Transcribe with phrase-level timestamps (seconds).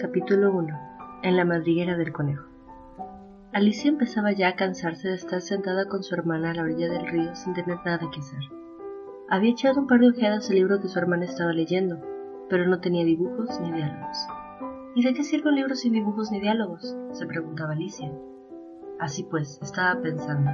[0.00, 0.78] Capítulo 1.
[1.24, 2.46] En la madriguera del conejo.
[3.52, 7.04] Alicia empezaba ya a cansarse de estar sentada con su hermana a la orilla del
[7.04, 8.38] río sin tener nada que hacer.
[9.28, 12.00] Había echado un par de ojeadas al libro que su hermana estaba leyendo,
[12.48, 14.18] pero no tenía dibujos ni diálogos.
[14.94, 16.96] ¿Y de qué sirve un libro sin dibujos ni diálogos?
[17.10, 18.12] se preguntaba Alicia.
[19.00, 20.52] Así pues, estaba pensando.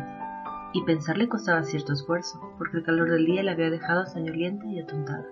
[0.72, 4.64] Y pensar le costaba cierto esfuerzo, porque el calor del día la había dejado soñolienta
[4.68, 5.26] y atontada.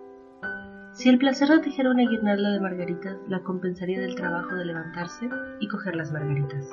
[0.93, 5.27] Si el placer de tejer una guirnalda de margaritas la compensaría del trabajo de levantarse
[5.59, 6.69] y coger las margaritas.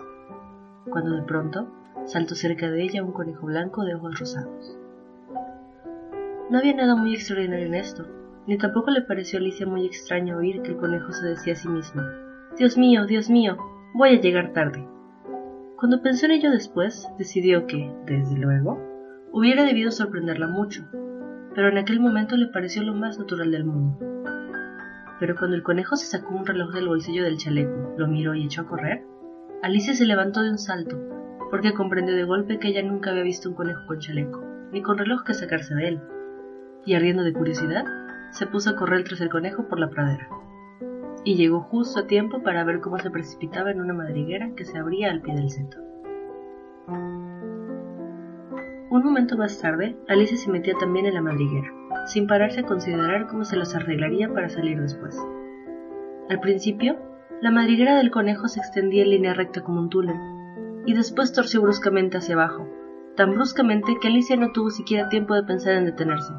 [0.89, 1.71] Cuando de pronto
[2.05, 4.77] saltó cerca de ella un conejo blanco de ojos rosados.
[6.49, 8.07] No había nada muy extraordinario en esto,
[8.45, 11.55] ni tampoco le pareció a Alicia muy extraño oír que el conejo se decía a
[11.55, 12.01] sí mismo,
[12.57, 13.57] Dios mío, Dios mío,
[13.93, 14.85] voy a llegar tarde.
[15.77, 18.81] Cuando pensó en ello después, decidió que, desde luego,
[19.31, 20.83] hubiera debido sorprenderla mucho,
[21.59, 23.99] pero en aquel momento le pareció lo más natural del mundo.
[25.19, 28.45] Pero cuando el conejo se sacó un reloj del bolsillo del chaleco, lo miró y
[28.45, 29.03] echó a correr,
[29.61, 30.97] Alicia se levantó de un salto,
[31.51, 34.97] porque comprendió de golpe que ella nunca había visto un conejo con chaleco, ni con
[34.97, 36.01] reloj que sacarse de él,
[36.85, 37.83] y ardiendo de curiosidad,
[38.31, 40.29] se puso a correr tras el conejo por la pradera,
[41.25, 44.77] y llegó justo a tiempo para ver cómo se precipitaba en una madriguera que se
[44.77, 45.77] abría al pie del seto.
[49.00, 51.72] Un momento más tarde, Alicia se metía también en la madriguera,
[52.08, 55.17] sin pararse a considerar cómo se las arreglaría para salir después.
[56.30, 56.97] Al principio,
[57.39, 60.17] la madriguera del conejo se extendía en línea recta como un túnel,
[60.86, 62.67] y después torció bruscamente hacia abajo,
[63.16, 66.34] tan bruscamente que Alicia no tuvo siquiera tiempo de pensar en detenerse,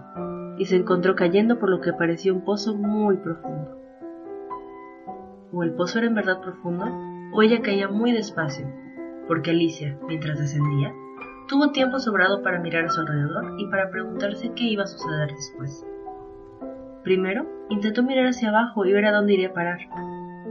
[0.58, 3.80] y se encontró cayendo por lo que parecía un pozo muy profundo.
[5.50, 6.84] O el pozo era en verdad profundo,
[7.32, 8.70] o ella caía muy despacio,
[9.28, 10.92] porque Alicia, mientras descendía,
[11.50, 15.32] Tuvo tiempo sobrado para mirar a su alrededor y para preguntarse qué iba a suceder
[15.32, 15.84] después.
[17.02, 19.80] Primero, intentó mirar hacia abajo y ver a dónde iría a parar,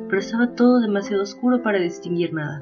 [0.10, 2.60] pero estaba todo demasiado oscuro para distinguir nada.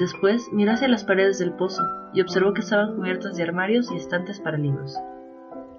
[0.00, 3.96] Después miró hacia las paredes del pozo y observó que estaban cubiertas de armarios y
[3.96, 4.98] estantes para libros.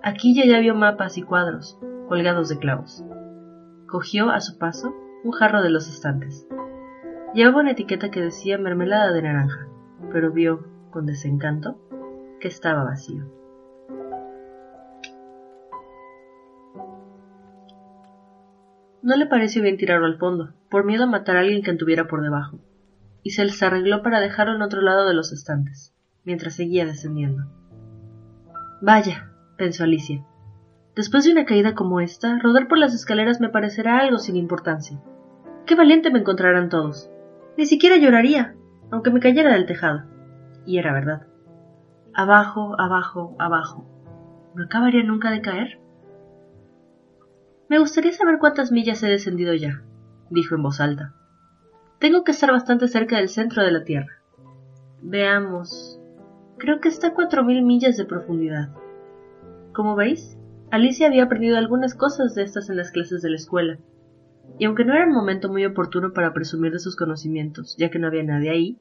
[0.02, 1.78] Aquí ya ya vio mapas y cuadros,
[2.08, 3.03] colgados de clavos.
[3.86, 6.48] Cogió, a su paso, un jarro de los estantes.
[7.34, 9.68] Llevaba una etiqueta que decía mermelada de naranja,
[10.14, 11.80] pero vio, con desencanto,
[12.40, 13.26] que estaba vacío.
[19.02, 22.08] No le pareció bien tirarlo al fondo, por miedo a matar a alguien que anduviera
[22.08, 22.60] por debajo,
[23.24, 25.94] y se les arregló para dejarlo en otro lado de los estantes,
[26.26, 27.46] mientras seguía descendiendo.
[28.82, 30.26] Vaya, pensó Alicia,
[30.96, 35.02] después de una caída como esta, rodar por las escaleras me parecerá algo sin importancia.
[35.66, 37.10] Qué valiente me encontrarán todos.
[37.58, 38.56] Ni siquiera lloraría,
[38.92, 40.04] aunque me cayera del tejado
[40.66, 41.28] y era verdad.
[42.14, 43.86] Abajo, abajo, abajo.
[44.56, 45.80] ¿No acabaría nunca de caer?
[47.70, 49.84] Me gustaría saber cuántas millas he descendido ya,
[50.30, 51.14] dijo en voz alta.
[52.00, 54.22] Tengo que estar bastante cerca del centro de la Tierra.
[55.02, 56.00] Veamos.
[56.58, 58.69] Creo que está a cuatro mil millas de profundidad.
[59.72, 60.38] Como veis,
[60.72, 63.78] Alicia había aprendido algunas cosas de estas en las clases de la escuela,
[64.58, 68.00] y aunque no era un momento muy oportuno para presumir de sus conocimientos, ya que
[68.00, 68.78] no había nadie ahí,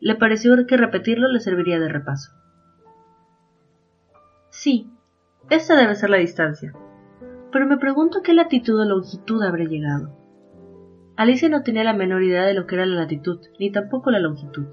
[0.00, 2.32] le pareció que repetirlo le serviría de repaso.
[4.50, 4.90] Sí,
[5.50, 6.72] esta debe ser la distancia,
[7.52, 10.16] pero me pregunto qué latitud o longitud habré llegado.
[11.16, 14.20] Alicia no tenía la menor idea de lo que era la latitud, ni tampoco la
[14.20, 14.66] longitud,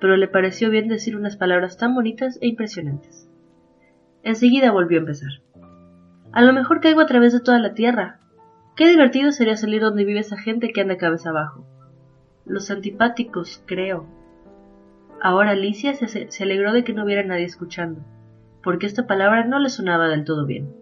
[0.00, 3.28] pero le pareció bien decir unas palabras tan bonitas e impresionantes.
[4.22, 5.30] Enseguida volvió a empezar.
[6.32, 8.20] A lo mejor caigo a través de toda la tierra.
[8.74, 11.66] Qué divertido sería salir donde vive esa gente que anda cabeza abajo.
[12.44, 14.06] Los antipáticos, creo,
[15.22, 18.02] Ahora Alicia se, alegró de que no hubiera nadie escuchando,
[18.62, 20.74] porque esta palabra no le sonaba del todo bien.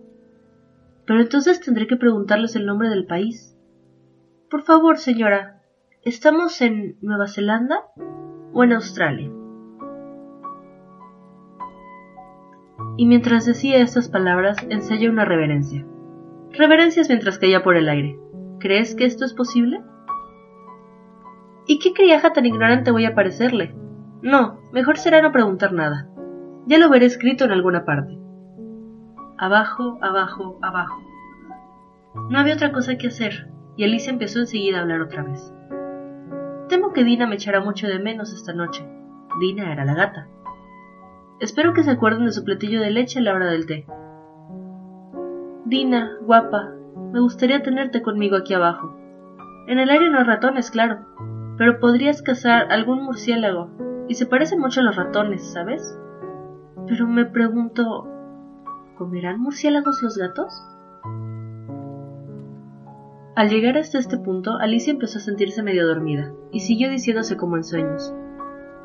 [1.07, 3.57] Pero entonces tendré que preguntarles el nombre del país.
[4.51, 5.63] Por favor, señora,
[6.03, 7.85] ¿estamos en Nueva Zelanda
[8.53, 9.31] o en Australia?
[12.97, 15.85] Y mientras decía estas palabras, ensayó una reverencia.
[16.53, 18.19] Reverencias mientras caía por el aire.
[18.61, 19.83] ¿Crees que esto es posible?
[21.67, 23.75] ¿Y qué criaja tan ignorante voy a parecerle?
[24.25, 26.09] No, mejor será no preguntar nada.
[26.65, 28.17] Ya lo veré escrito en alguna parte.
[29.37, 30.99] Abajo, abajo, abajo.
[32.31, 35.53] No había otra cosa que hacer, y Alicia empezó enseguida a hablar otra vez.
[36.71, 38.89] Temo que Dina me echará mucho de menos esta noche.
[39.41, 40.27] Dina era la gata.
[41.39, 43.85] Espero que se acuerden de su platillo de leche a la hora del té.
[45.67, 46.71] Dina, guapa,
[47.13, 48.97] me gustaría tenerte conmigo aquí abajo.
[49.67, 51.01] En el aire no hay ratones, claro,
[51.59, 55.99] pero podrías cazar algún murciélago y se parecen mucho a los ratones, ¿sabes?
[56.87, 58.07] Pero me pregunto,
[58.97, 60.53] ¿comerán murciélagos los gatos?
[63.37, 67.57] Al llegar hasta este punto, Alicia empezó a sentirse medio dormida, y siguió diciéndose como
[67.57, 68.15] en sueños.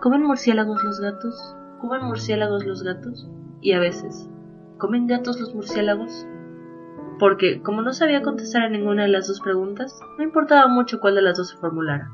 [0.02, 1.56] ¿Comen murciélagos los gatos?
[1.80, 3.30] ¿Comen murciélagos los gatos?
[3.62, 4.30] Y a veces,
[4.78, 6.26] ¿comen gatos los murciélagos?
[7.20, 11.16] Porque, como no sabía contestar a ninguna de las dos preguntas, no importaba mucho cuál
[11.16, 12.10] de las dos se formulara.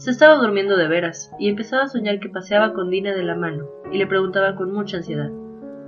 [0.00, 3.36] Se estaba durmiendo de veras, y empezaba a soñar que paseaba con Dina de la
[3.36, 5.28] mano, y le preguntaba con mucha ansiedad.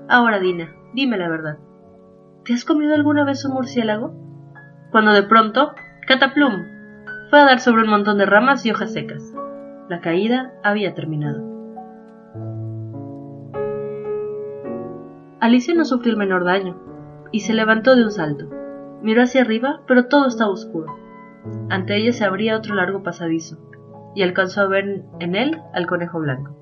[0.06, 1.56] Ahora, Dina, dime la verdad.
[2.44, 4.12] ¿Te has comido alguna vez un murciélago?
[4.90, 5.72] cuando de pronto,
[6.06, 6.52] cataplum,
[7.30, 9.32] fue a dar sobre un montón de ramas y hojas secas.
[9.88, 11.42] La caída había terminado.
[15.40, 16.76] Alicia no sufrió el menor daño,
[17.30, 18.50] y se levantó de un salto.
[19.00, 20.94] Miró hacia arriba, pero todo estaba oscuro.
[21.70, 23.56] Ante ella se abría otro largo pasadizo,
[24.14, 26.56] y alcanzó a ver en él al conejo blanco.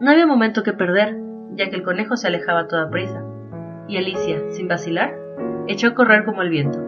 [0.00, 1.16] No había momento que perder,
[1.52, 3.24] ya que el conejo se alejaba a toda prisa,
[3.88, 5.16] y Alicia, sin vacilar,
[5.68, 6.78] echó a correr como el viento,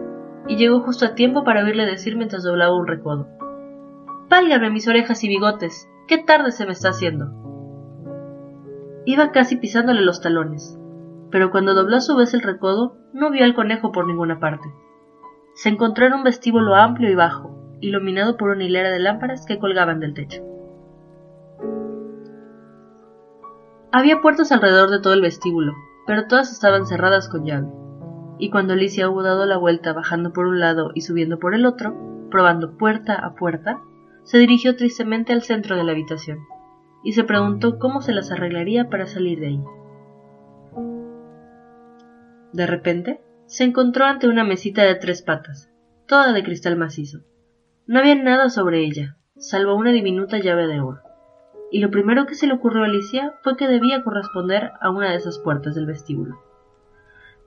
[0.47, 3.27] y llegó justo a tiempo para oírle decir mientras doblaba un recodo.
[4.29, 7.31] Válgame mis orejas y bigotes, qué tarde se me está haciendo.
[9.05, 10.77] Iba casi pisándole los talones,
[11.31, 14.67] pero cuando dobló a su vez el recodo, no vio al conejo por ninguna parte.
[15.55, 17.48] Se encontró en un vestíbulo amplio y bajo,
[17.81, 20.43] iluminado por una hilera de lámparas que colgaban del techo.
[23.91, 25.73] Había puertas alrededor de todo el vestíbulo,
[26.05, 27.67] pero todas estaban cerradas con llave
[28.39, 31.65] y cuando Alicia hubo dado la vuelta bajando por un lado y subiendo por el
[31.65, 33.81] otro, probando puerta a puerta,
[34.23, 36.39] se dirigió tristemente al centro de la habitación,
[37.03, 39.63] y se preguntó cómo se las arreglaría para salir de ahí.
[42.53, 45.69] De repente, se encontró ante una mesita de tres patas,
[46.07, 47.19] toda de cristal macizo.
[47.89, 51.01] No había nada sobre ella, salvo una diminuta llave de oro.
[51.71, 55.09] Y lo primero que se le ocurrió a Alicia fue que debía corresponder a una
[55.09, 56.39] de esas puertas del vestíbulo.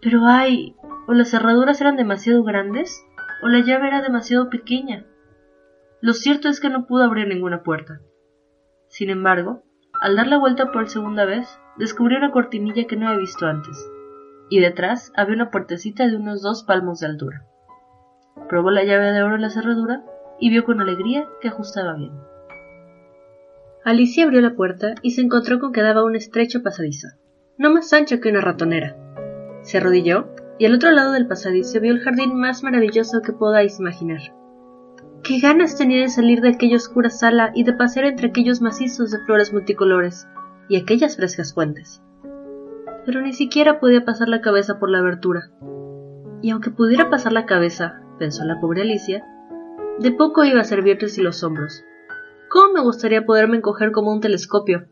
[0.00, 0.74] Pero ay,
[1.06, 3.06] o las cerraduras eran demasiado grandes,
[3.44, 5.06] o la llave era demasiado pequeña.
[6.00, 8.00] Lo cierto es que no pudo abrir ninguna puerta.
[8.88, 9.62] Sin embargo,
[10.00, 13.78] al dar la vuelta por segunda vez, descubrió una cortinilla que no había visto antes,
[14.50, 17.46] y detrás había una puertecita de unos dos palmos de altura.
[18.48, 20.02] Probó la llave de oro en la cerradura
[20.42, 22.10] y vio con alegría que ajustaba bien.
[23.84, 27.06] Alicia abrió la puerta y se encontró con que daba un estrecho pasadizo,
[27.58, 28.96] no más ancho que una ratonera,
[29.62, 33.78] se arrodilló y al otro lado del pasadizo vio el jardín más maravilloso que podáis
[33.78, 34.20] imaginar.
[35.22, 39.12] Qué ganas tenía de salir de aquella oscura sala y de pasear entre aquellos macizos
[39.12, 40.26] de flores multicolores
[40.68, 42.02] y aquellas frescas fuentes.
[43.06, 45.52] Pero ni siquiera podía pasar la cabeza por la abertura.
[46.42, 49.24] Y aunque pudiera pasar la cabeza, pensó la pobre Alicia,
[49.98, 51.84] de poco iba a servirle si los hombros.
[52.48, 54.86] ¿Cómo me gustaría poderme encoger como un telescopio?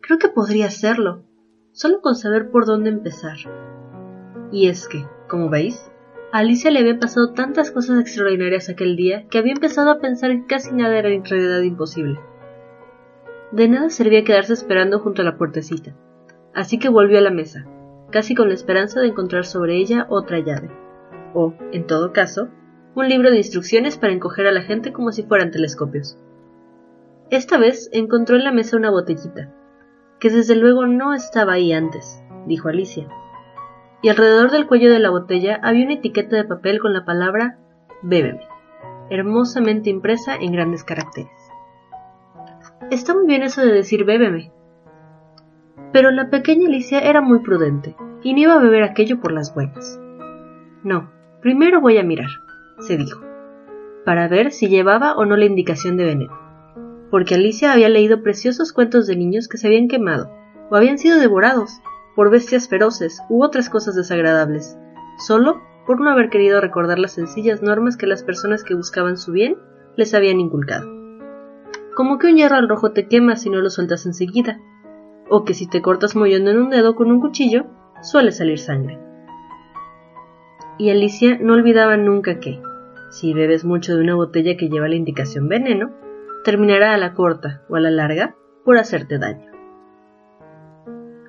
[0.00, 1.24] Creo que podría hacerlo,
[1.72, 3.36] solo con saber por dónde empezar.
[4.50, 5.90] Y es que, como veis,
[6.32, 10.30] a Alicia le habían pasado tantas cosas extraordinarias aquel día que había empezado a pensar
[10.30, 12.20] que casi nada era en realidad imposible.
[13.50, 15.96] De nada servía quedarse esperando junto a la puertecita,
[16.54, 17.66] así que volvió a la mesa,
[18.10, 20.70] casi con la esperanza de encontrar sobre ella otra llave,
[21.32, 22.48] o, en todo caso,
[23.00, 26.18] un libro de instrucciones para encoger a la gente como si fueran telescopios.
[27.30, 29.52] Esta vez encontró en la mesa una botellita,
[30.18, 33.08] que desde luego no estaba ahí antes, dijo Alicia,
[34.02, 37.58] y alrededor del cuello de la botella había una etiqueta de papel con la palabra
[38.02, 38.46] Bébeme,
[39.10, 41.30] hermosamente impresa en grandes caracteres.
[42.90, 44.50] Está muy bien eso de decir bébeme.
[45.92, 49.54] Pero la pequeña Alicia era muy prudente y no iba a beber aquello por las
[49.54, 50.00] buenas.
[50.82, 52.30] No, primero voy a mirar,
[52.80, 53.20] se dijo,
[54.04, 56.32] para ver si llevaba o no la indicación de veneno,
[57.10, 60.30] porque Alicia había leído preciosos cuentos de niños que se habían quemado
[60.70, 61.80] o habían sido devorados
[62.14, 64.76] por bestias feroces u otras cosas desagradables,
[65.18, 69.32] solo por no haber querido recordar las sencillas normas que las personas que buscaban su
[69.32, 69.56] bien
[69.96, 70.86] les habían inculcado.
[71.94, 74.58] Como que un hierro al rojo te quema si no lo sueltas enseguida,
[75.30, 77.66] o que si te cortas mollando en un dedo con un cuchillo,
[78.02, 78.98] suele salir sangre.
[80.78, 82.60] Y Alicia no olvidaba nunca que,
[83.10, 85.92] si bebes mucho de una botella que lleva la indicación veneno,
[86.44, 89.50] terminará a la corta o a la larga por hacerte daño.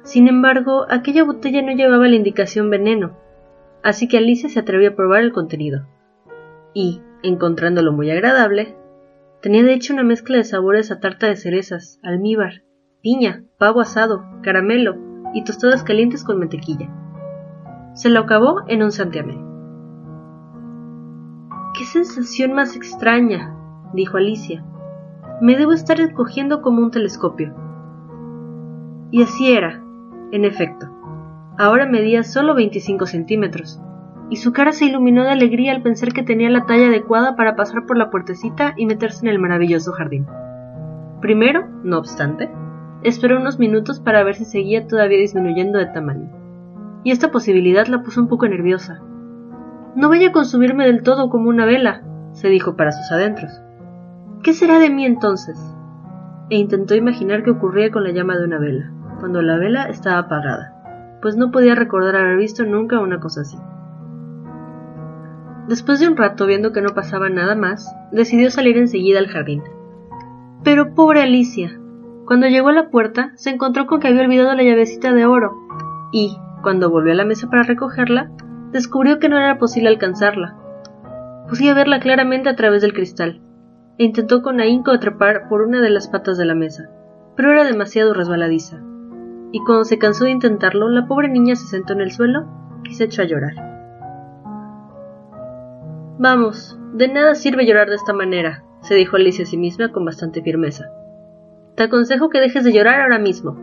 [0.03, 3.17] Sin embargo, aquella botella no llevaba la indicación veneno,
[3.83, 5.88] así que Alicia se atrevió a probar el contenido.
[6.74, 8.75] Y, encontrándolo muy agradable,
[9.41, 12.63] tenía de hecho una mezcla de sabores a tarta de cerezas, almíbar,
[13.01, 14.98] piña, pavo asado, caramelo
[15.33, 16.89] y tostadas calientes con mantequilla.
[17.93, 19.49] Se lo acabó en un santiamén.
[21.91, 23.55] ¡Qué sensación más extraña!
[23.93, 24.63] dijo Alicia.
[25.41, 27.55] Me debo estar escogiendo como un telescopio.
[29.10, 29.81] Y así era,
[30.31, 30.88] en efecto,
[31.58, 33.81] ahora medía solo 25 centímetros,
[34.29, 37.55] y su cara se iluminó de alegría al pensar que tenía la talla adecuada para
[37.55, 40.27] pasar por la puertecita y meterse en el maravilloso jardín.
[41.22, 42.51] Primero, no obstante,
[43.01, 46.29] esperó unos minutos para ver si seguía todavía disminuyendo de tamaño,
[47.03, 49.01] y esta posibilidad la puso un poco nerviosa.
[49.96, 52.03] No vaya a consumirme del todo como una vela,
[52.34, 53.51] se dijo para sus adentros.
[54.43, 55.60] ¿Qué será de mí entonces?
[56.50, 60.19] E intentó imaginar qué ocurría con la llama de una vela, cuando la vela estaba
[60.19, 63.58] apagada, pues no podía recordar haber visto nunca una cosa así.
[65.67, 69.62] Después de un rato viendo que no pasaba nada más, decidió salir enseguida al jardín.
[70.63, 71.79] Pero pobre Alicia.
[72.25, 75.53] Cuando llegó a la puerta, se encontró con que había olvidado la llavecita de oro,
[76.12, 78.31] y, cuando volvió a la mesa para recogerla,
[78.71, 80.55] descubrió que no era posible alcanzarla.
[81.49, 83.41] Podía verla claramente a través del cristal,
[83.97, 86.89] e intentó con ahínco atrapar por una de las patas de la mesa,
[87.35, 88.81] pero era demasiado resbaladiza.
[89.51, 92.45] Y cuando se cansó de intentarlo, la pobre niña se sentó en el suelo
[92.83, 93.53] y se echó a llorar.
[96.19, 100.05] Vamos, de nada sirve llorar de esta manera, se dijo Alicia a sí misma con
[100.05, 100.91] bastante firmeza.
[101.75, 103.57] Te aconsejo que dejes de llorar ahora mismo.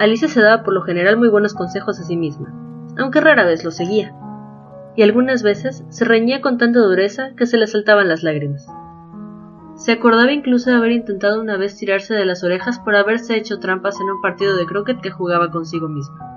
[0.00, 2.52] Alicia se daba por lo general muy buenos consejos a sí misma,
[2.98, 4.14] aunque rara vez los seguía,
[4.96, 8.66] y algunas veces se reñía con tanta dureza que se le saltaban las lágrimas.
[9.76, 13.58] Se acordaba incluso de haber intentado una vez tirarse de las orejas por haberse hecho
[13.58, 16.34] trampas en un partido de croquet que jugaba consigo misma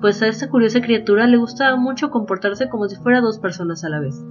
[0.00, 3.88] pues a esta curiosa criatura le gustaba mucho comportarse como si fuera dos personas a
[3.88, 4.24] la vez.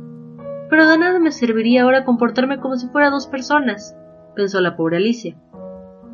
[0.70, 3.96] Pero de nada me serviría ahora comportarme como si fuera dos personas,
[4.36, 5.36] pensó la pobre Alicia,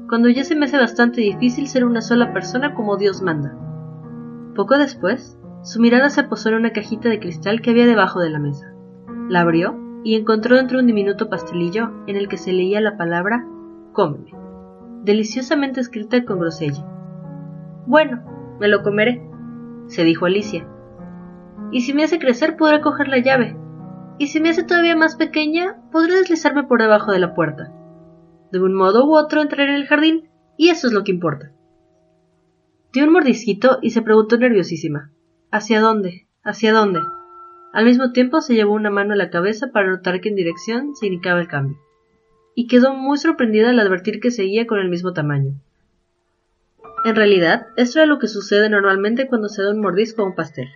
[0.10, 3.56] cuando ya se me hace bastante difícil ser una sola persona como Dios manda.
[4.56, 8.30] Poco después, su mirada se posó en una cajita de cristal que había debajo de
[8.30, 8.74] la mesa.
[9.30, 13.46] La abrió y encontró dentro un diminuto pastelillo en el que se leía la palabra
[13.94, 14.32] cómeme,
[15.04, 16.84] deliciosamente escrita con grosella.
[17.86, 18.24] Bueno,
[18.60, 19.22] me lo comeré,
[19.88, 20.68] se dijo Alicia.
[21.72, 23.56] Y si me hace crecer podré coger la llave.
[24.18, 27.72] Y si me hace todavía más pequeña, podré deslizarme por debajo de la puerta.
[28.52, 31.52] De un modo u otro entraré en el jardín, y eso es lo que importa.
[32.94, 35.12] Dio un mordisquito y se preguntó nerviosísima.
[35.50, 36.28] ¿Hacia dónde?
[36.44, 37.00] ¿Hacia dónde?
[37.72, 41.06] Al mismo tiempo se llevó una mano a la cabeza para notar en dirección se
[41.06, 41.78] indicaba el cambio.
[42.54, 45.54] Y quedó muy sorprendida al advertir que seguía con el mismo tamaño.
[47.06, 50.36] En realidad, esto era lo que sucede normalmente cuando se da un mordisco a un
[50.36, 50.68] pastel.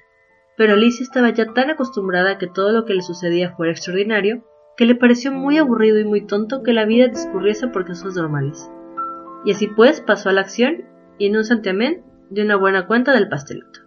[0.55, 4.45] Pero Alicia estaba ya tan acostumbrada a que todo lo que le sucedía fuera extraordinario,
[4.77, 8.69] que le pareció muy aburrido y muy tonto que la vida discurriese por casos normales.
[9.43, 13.13] Y así pues pasó a la acción y en un santiamén dio una buena cuenta
[13.13, 13.85] del pastelito.